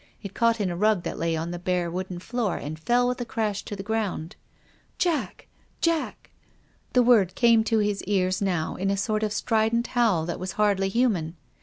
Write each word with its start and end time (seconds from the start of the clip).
It 0.23 0.33
caught 0.33 0.59
in 0.59 0.71
a 0.71 0.75
rug 0.75 1.03
that 1.03 1.19
lay 1.19 1.35
on 1.37 1.51
the 1.51 1.59
bare 1.59 1.91
wooden 1.91 2.17
floor 2.17 2.57
and 2.57 2.79
fell 2.79 3.07
with 3.07 3.21
a 3.21 3.23
crash 3.23 3.61
to 3.65 3.75
the 3.75 3.83
ground. 3.83 4.35
"Jack! 4.97 5.47
Jack!" 5.79 6.31
The 6.93 7.03
word 7.03 7.35
came 7.35 7.63
to 7.65 7.77
his 7.77 8.03
cars 8.07 8.41
now 8.41 8.75
in 8.77 8.89
a 8.89 8.97
sort 8.97 9.21
of 9.21 9.31
strident 9.31 9.85
howl 9.93 10.25
that 10.25 10.33
w 10.39 10.43
as 10.43 10.53
hardly 10.53 10.89
human. 10.89 11.35